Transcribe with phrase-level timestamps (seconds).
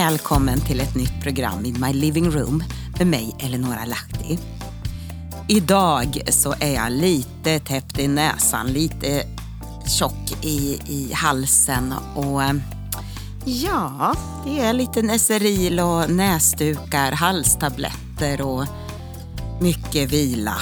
[0.00, 2.64] Välkommen till ett nytt program i My Living Room
[2.98, 4.38] med mig Eleonora Lahti.
[5.48, 9.26] Idag så är jag lite täppt i näsan, lite
[9.98, 12.54] tjock i, i halsen och eh,
[13.44, 18.64] ja, det är lite Neseril och näsdukar, halstabletter och
[19.60, 20.56] mycket vila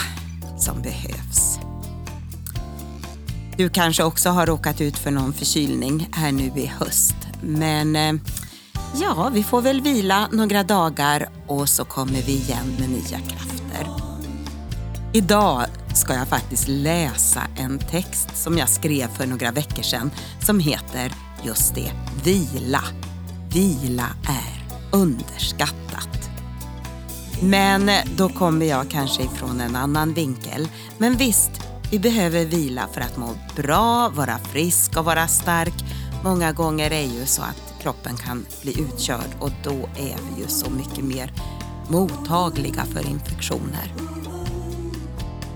[0.58, 1.58] som behövs.
[3.56, 7.16] Du kanske också har råkat ut för någon förkylning här nu i höst.
[7.42, 8.12] Men eh,
[8.94, 13.86] ja, vi får väl vila några dagar och så kommer vi igen med nya krafter.
[15.12, 15.64] Idag
[15.94, 21.12] ska jag faktiskt läsa en text som jag skrev för några veckor sedan som heter
[21.42, 21.92] just det,
[22.24, 22.84] vila.
[23.52, 26.30] Vila är underskattat.
[27.42, 30.68] Men då kommer jag kanske ifrån en annan vinkel.
[30.98, 31.50] Men visst,
[31.90, 35.74] vi behöver vila för att må bra, vara frisk och vara stark.
[36.24, 40.48] Många gånger är ju så att kroppen kan bli utkörd och då är vi ju
[40.48, 41.32] så mycket mer
[41.88, 43.92] mottagliga för infektioner.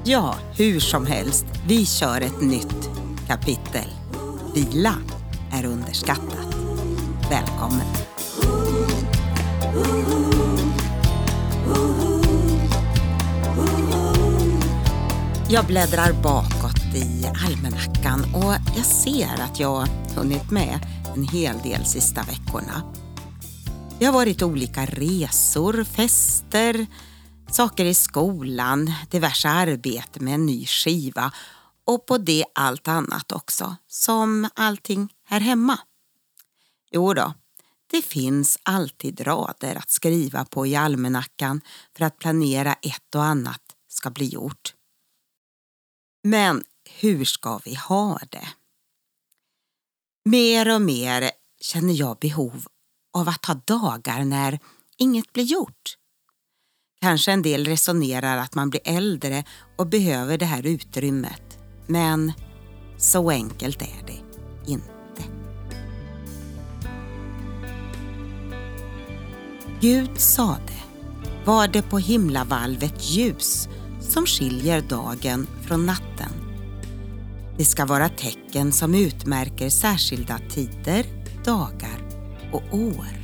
[0.04, 2.90] Ja, hur som helst, vi kör ett nytt
[3.26, 3.88] kapitel.
[4.54, 4.94] Vila
[5.52, 6.56] är underskattat.
[7.30, 7.86] Välkommen!
[15.48, 20.78] Jag bläddrar bakåt i almanackan och jag ser att jag hunnit med
[21.16, 22.94] en hel del sista veckorna.
[23.98, 26.86] Det har varit olika resor, fester,
[27.50, 31.32] saker i skolan, diverse arbete med en ny skiva
[31.86, 35.78] och på det allt annat också, som allting här hemma.
[36.90, 37.34] Jo då,
[37.90, 41.60] det finns alltid rader att skriva på i almanackan
[41.96, 44.74] för att planera ett och annat ska bli gjort.
[46.22, 46.64] Men
[47.00, 48.48] hur ska vi ha det?
[50.24, 52.64] Mer och mer känner jag behov
[53.16, 54.58] av att ha dagar när
[54.98, 55.96] inget blir gjort.
[57.00, 59.44] Kanske en del resonerar att man blir äldre
[59.78, 61.58] och behöver det här utrymmet.
[61.86, 62.32] Men
[62.98, 64.20] så enkelt är det
[64.70, 65.22] inte.
[69.80, 70.72] Gud sade,
[71.44, 73.68] var det på himlavalvet ljus
[74.00, 76.41] som skiljer dagen från natten.
[77.58, 81.06] Det ska vara tecken som utmärker särskilda tider,
[81.44, 82.08] dagar
[82.52, 83.22] och år.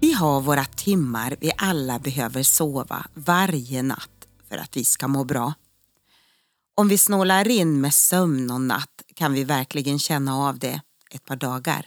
[0.00, 5.24] Vi har våra timmar vi alla behöver sova varje natt för att vi ska må
[5.24, 5.54] bra.
[6.74, 11.24] Om vi snålar in med sömn och natt kan vi verkligen känna av det ett
[11.24, 11.86] par dagar.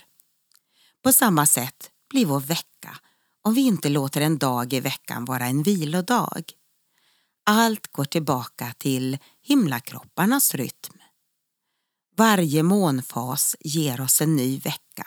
[1.02, 2.96] På samma sätt blir vår vecka
[3.42, 6.52] om vi inte låter en dag i veckan vara en vilodag.
[7.44, 10.98] Allt går tillbaka till himlakropparnas rytm.
[12.16, 15.06] Varje månfas ger oss en ny vecka.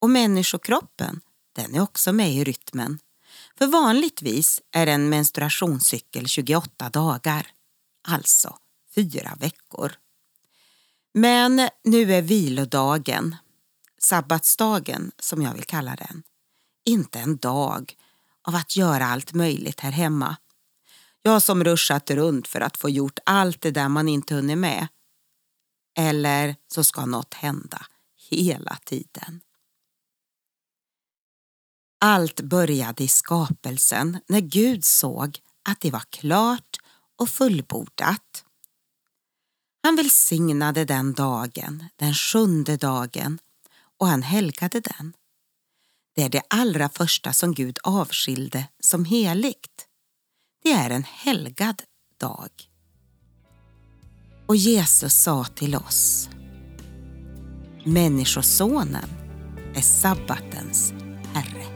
[0.00, 1.20] Och människokroppen,
[1.52, 2.98] den är också med i rytmen.
[3.58, 7.46] För vanligtvis är en menstruationscykel 28 dagar,
[8.08, 8.56] alltså
[8.94, 9.92] fyra veckor.
[11.14, 13.36] Men nu är vilodagen,
[13.98, 16.22] sabbatsdagen som jag vill kalla den,
[16.84, 17.96] inte en dag
[18.48, 20.36] av att göra allt möjligt här hemma.
[21.22, 24.88] Jag som ruschat runt för att få gjort allt det där man inte hunnit med.
[25.98, 27.86] Eller så ska något hända
[28.30, 29.40] hela tiden.
[32.00, 35.38] Allt började i skapelsen när Gud såg
[35.68, 36.76] att det var klart
[37.16, 38.44] och fullbordat.
[39.82, 43.38] Han välsignade den dagen, den sjunde dagen,
[43.98, 45.12] och han helgade den.
[46.14, 49.86] Det är det allra första som Gud avskilde som heligt.
[50.62, 51.82] Det är en helgad
[52.20, 52.50] dag.
[54.46, 56.28] Och Jesus sa till oss
[57.84, 59.08] Människosonen
[59.74, 60.92] är sabbatens
[61.34, 61.66] Herre.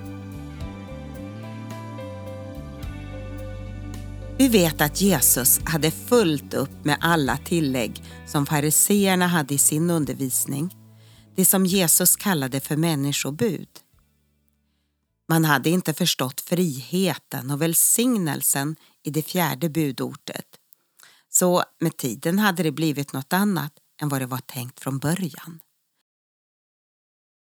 [4.39, 9.91] Vi vet att Jesus hade fullt upp med alla tillägg som fariseerna hade i sin
[9.91, 10.77] undervisning.
[11.37, 13.69] Det som Jesus kallade för människobud.
[15.29, 20.47] Man hade inte förstått friheten och välsignelsen i det fjärde budordet.
[21.29, 25.61] Så med tiden hade det blivit något annat än vad det var tänkt från början.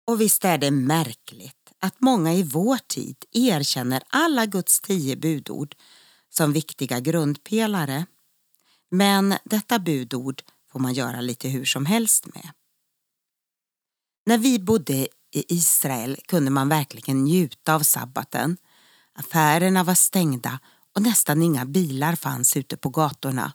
[0.06, 5.74] Och visst är det märkligt att många i vår tid erkänner alla Guds tio budord
[6.28, 8.06] som viktiga grundpelare.
[8.90, 12.50] Men detta budord får man göra lite hur som helst med.
[14.26, 18.56] När vi bodde i Israel kunde man verkligen njuta av sabbaten.
[19.14, 20.58] Affärerna var stängda
[20.94, 23.52] och nästan inga bilar fanns ute på gatorna.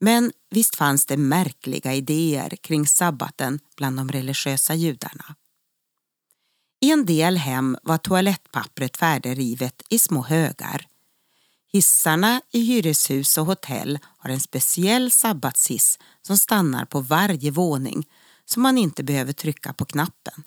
[0.00, 5.34] Men visst fanns det märkliga idéer kring sabbaten bland de religiösa judarna.
[6.80, 10.86] I en del hem var toalettpappret färdigrivet i små högar.
[11.72, 18.08] Hissarna i hyreshus och hotell har en speciell sabbatshiss som stannar på varje våning
[18.44, 20.44] så man inte behöver trycka på knappen.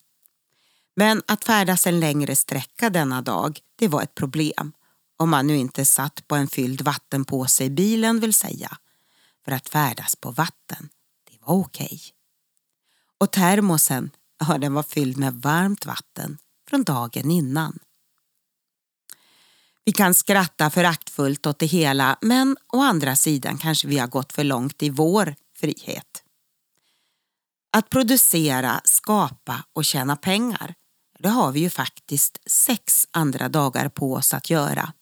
[0.95, 4.73] Men att färdas en längre sträcka denna dag, det var ett problem.
[5.17, 8.77] Om man nu inte satt på en fylld vattenpåse i bilen vill säga.
[9.45, 10.89] För att färdas på vatten,
[11.31, 11.85] det var okej.
[11.85, 11.99] Okay.
[13.17, 16.37] Och termosen, ja den var fylld med varmt vatten
[16.69, 17.79] från dagen innan.
[19.85, 24.33] Vi kan skratta föraktfullt åt det hela men å andra sidan kanske vi har gått
[24.33, 26.23] för långt i vår frihet.
[27.71, 30.75] Att producera, skapa och tjäna pengar,
[31.25, 34.93] det har vi ju faktiskt sex andra dagar på oss att göra.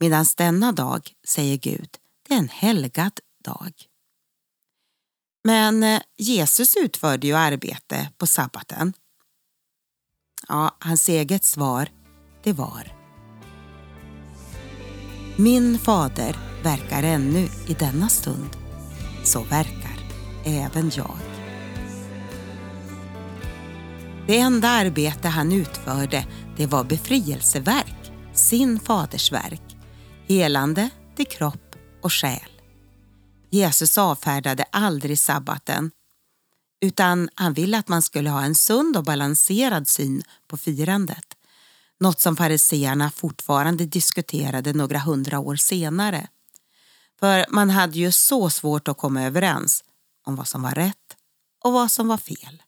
[0.00, 1.88] Medan denna dag, säger Gud,
[2.28, 3.72] det är en helgad dag.
[5.44, 8.92] Men eh, Jesus utförde ju arbete på sabbaten.
[10.48, 11.88] Ja, hans eget svar,
[12.42, 12.92] det var
[15.36, 18.56] Min fader verkar ännu i denna stund.
[19.24, 19.98] Så verkar
[20.44, 21.31] även jag.
[24.26, 26.26] Det enda arbete han utförde
[26.56, 29.76] det var befrielseverk, sin faders verk,
[30.28, 32.50] helande till kropp och själ.
[33.50, 35.90] Jesus avfärdade aldrig sabbaten
[36.80, 41.26] utan han ville att man skulle ha en sund och balanserad syn på firandet.
[42.00, 46.28] Något som fariseerna fortfarande diskuterade några hundra år senare.
[47.20, 49.84] För man hade ju så svårt att komma överens
[50.24, 51.16] om vad som var rätt
[51.64, 52.62] och vad som var fel.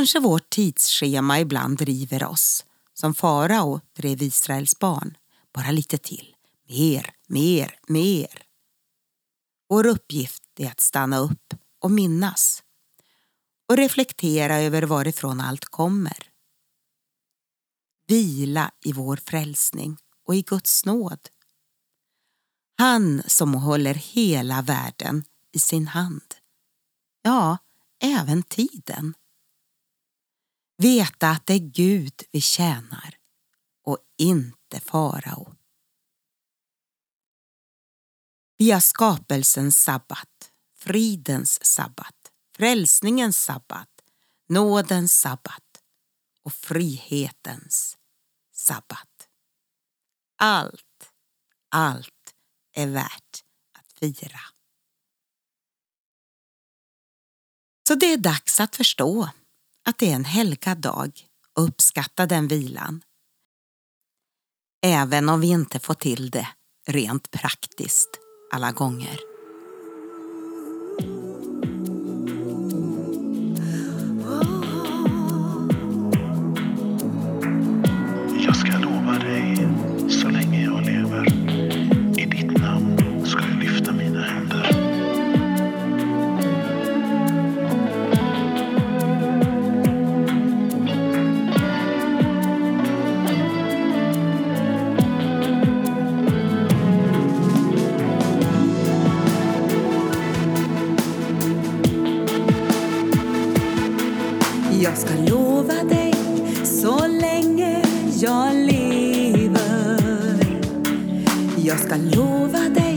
[0.00, 2.64] Kanske vårt tidsschema ibland driver oss,
[2.94, 5.16] som farao drev Israels barn.
[5.54, 6.36] Bara lite till.
[6.68, 8.42] Mer, mer, mer.
[9.68, 12.62] Vår uppgift är att stanna upp och minnas
[13.68, 16.28] och reflektera över varifrån allt kommer.
[18.06, 21.28] Vila i vår frälsning och i Guds nåd.
[22.78, 26.34] Han som håller hela världen i sin hand.
[27.22, 27.58] Ja,
[28.02, 29.14] även tiden.
[30.82, 33.18] Veta att det är Gud vi tjänar
[33.82, 35.54] och inte farao.
[38.56, 43.88] Vi har skapelsens sabbat, fridens sabbat, frälsningens sabbat,
[44.48, 45.82] nådens sabbat
[46.42, 47.98] och frihetens
[48.52, 49.28] sabbat.
[50.36, 51.12] Allt,
[51.68, 52.34] allt
[52.72, 53.44] är värt
[53.78, 54.40] att fira.
[57.88, 59.30] Så det är dags att förstå
[59.88, 61.12] att det är en helgad dag
[61.56, 63.02] och uppskatta den vilan.
[64.82, 66.48] Även om vi inte får till det
[66.86, 68.10] rent praktiskt
[68.52, 69.29] alla gånger.
[111.80, 112.96] Jag ska lova dig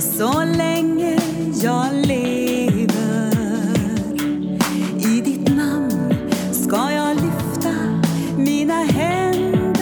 [0.00, 1.18] så länge
[1.62, 3.34] jag lever.
[4.98, 6.14] I ditt namn
[6.52, 7.74] ska jag lyfta
[8.36, 9.80] mina händer.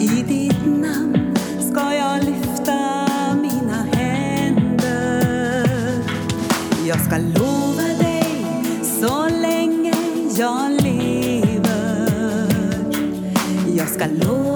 [0.00, 3.06] I ditt namn ska jag lyfta
[3.42, 5.68] mina händer.
[6.86, 8.46] Jag ska lova dig
[9.00, 9.94] så länge
[10.38, 12.46] jag lever.
[13.76, 14.55] Jag ska lova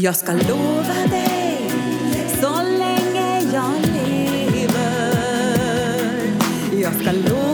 [0.00, 1.70] Jag ska lova dig
[2.40, 3.72] så länge jag
[4.06, 5.12] lever.
[6.82, 7.47] Jag ska lova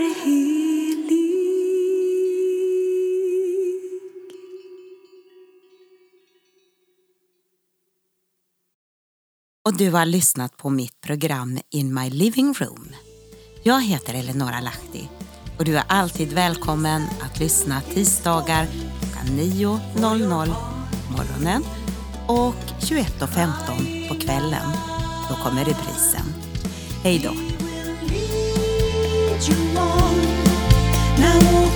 [0.00, 0.60] är helig.
[9.64, 12.88] Och du har lyssnat på mitt program In My Living Room.
[13.62, 15.08] Jag heter Eleonora Lahti
[15.58, 18.66] och du är alltid välkommen att lyssna tisdagar
[19.00, 20.54] klockan 9.00
[21.16, 21.64] morgonen
[22.26, 24.70] och 21.15 på kvällen.
[25.28, 26.34] Då kommer reprisen.
[27.02, 27.49] Hej då!
[29.40, 31.18] what you want.
[31.18, 31.69] Now